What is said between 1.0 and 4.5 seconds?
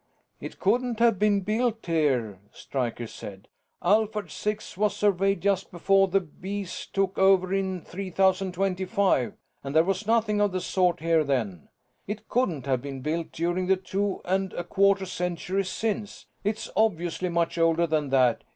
been built here," Stryker said. "Alphard